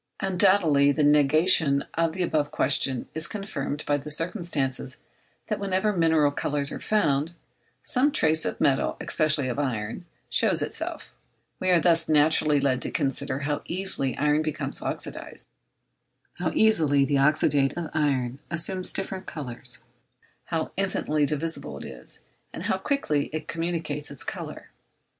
[0.19, 4.97] Undoubtedly the negation of the above question is confirmed by the circumstance
[5.45, 7.33] that wherever mineral colours are found,
[7.83, 11.13] some trace of metal, especially of iron, shows itself;
[11.59, 15.47] we are thus naturally led to consider how easily iron becomes oxydised,
[16.39, 19.83] how easily the oxyde of iron assumes different colours,
[20.45, 22.21] how infinitely divisible it is,
[22.51, 24.69] and how quickly it communicates its colour.